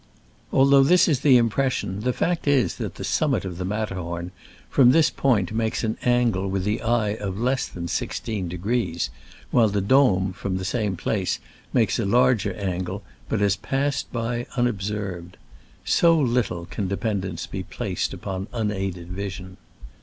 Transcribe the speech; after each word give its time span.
Although 0.51 0.81
this 0.81 1.07
is 1.07 1.19
the 1.19 1.37
impression, 1.37 1.99
the 1.99 2.11
fact 2.11 2.47
is 2.47 2.77
that 2.77 2.95
the 2.95 3.03
sum 3.03 3.33
mit 3.33 3.45
of 3.45 3.59
the 3.59 3.65
Matterhorn 3.65 4.31
from 4.67 4.89
this 4.93 5.11
point 5.11 5.51
makes 5.51 5.83
an 5.83 5.95
angle 6.01 6.47
with 6.47 6.63
the 6.63 6.81
eye 6.81 7.13
of 7.17 7.37
less 7.39 7.67
than 7.67 7.85
16°, 7.85 9.09
while 9.51 9.69
the 9.69 9.79
Dom, 9.79 10.33
from 10.33 10.57
the 10.57 10.65
same 10.65 10.97
place, 10.97 11.37
makes 11.71 11.99
a 11.99 12.05
larger 12.07 12.55
angle, 12.55 13.03
but 13.29 13.43
is 13.43 13.55
pass 13.55 14.03
ed 14.03 14.11
by 14.11 14.47
unobserved. 14.57 15.37
So 15.85 16.17
little 16.19 16.65
can 16.65 16.87
de 16.87 16.97
pendence 16.97 17.45
be 17.47 17.61
placed 17.61 18.15
on 18.25 18.47
unaided 18.51 19.09
vision. 19.09 19.57